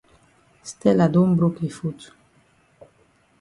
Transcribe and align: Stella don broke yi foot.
Stella 0.69 1.05
don 1.13 1.29
broke 1.37 1.61
yi 1.63 1.69
foot. 1.77 1.99